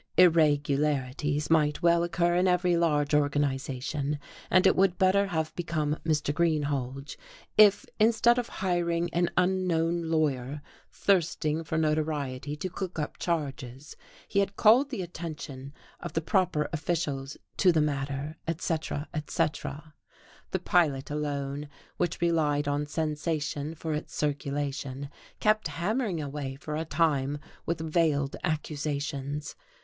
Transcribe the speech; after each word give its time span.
"Irregularities" 0.17 1.51
might 1.51 1.83
well 1.83 2.01
occur 2.01 2.33
in 2.35 2.47
every 2.47 2.75
large 2.75 3.13
organization; 3.13 4.17
and 4.49 4.65
it 4.65 4.75
would 4.75 4.97
better 4.97 5.27
have 5.27 5.55
become 5.55 5.99
Mr. 6.03 6.33
Greenhalge 6.33 7.19
if, 7.55 7.85
instead 7.99 8.39
of 8.39 8.49
hiring 8.49 9.13
an 9.13 9.29
unknown 9.37 10.09
lawyer 10.09 10.63
thirsting 10.91 11.63
for 11.63 11.77
notoriety 11.77 12.55
to 12.55 12.67
cook 12.67 12.97
up 12.97 13.19
charges, 13.19 13.95
he 14.27 14.39
had 14.39 14.55
called 14.55 14.89
the 14.89 15.03
attention 15.03 15.71
of 15.99 16.13
the 16.13 16.21
proper 16.21 16.67
officials 16.73 17.37
to 17.57 17.71
the 17.71 17.79
matter, 17.79 18.37
etc., 18.47 19.07
etc. 19.13 19.93
The 20.49 20.57
Pilot 20.57 21.11
alone, 21.11 21.69
which 21.97 22.19
relied 22.21 22.67
on 22.67 22.87
sensation 22.87 23.75
for 23.75 23.93
its 23.93 24.15
circulation, 24.15 25.11
kept 25.39 25.67
hammering 25.67 26.19
away 26.19 26.55
for 26.55 26.75
a 26.75 26.85
time 26.85 27.37
with 27.67 27.79
veiled 27.81 28.35
accusations. 28.43 29.55